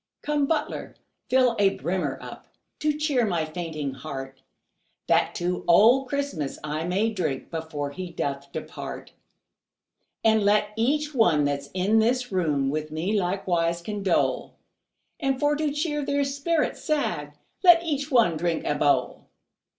[0.23, 0.95] Come, butler,
[1.29, 2.47] fill a brimmer up
[2.79, 4.41] To cheer my fainting heart,
[5.05, 9.13] That to old Christmas I may drink Before he doth depart;
[10.23, 14.55] And let each one that's in this room With me likewise condole,
[15.19, 19.27] And for to cheer their spirits sad Let each one drink a bowl.